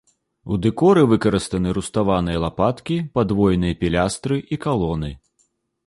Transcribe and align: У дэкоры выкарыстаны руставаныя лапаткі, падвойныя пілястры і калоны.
У 0.53 0.55
дэкоры 0.65 1.03
выкарыстаны 1.11 1.75
руставаныя 1.79 2.41
лапаткі, 2.47 2.97
падвойныя 3.19 3.73
пілястры 3.85 4.35
і 4.57 4.61
калоны. 4.69 5.17